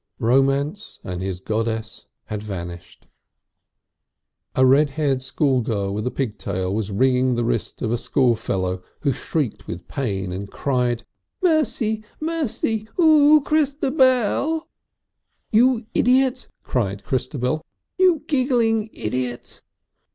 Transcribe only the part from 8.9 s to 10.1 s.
who shrieked with